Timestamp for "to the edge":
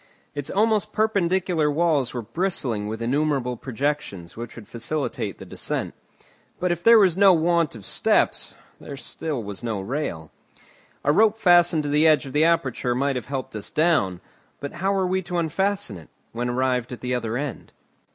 11.83-12.25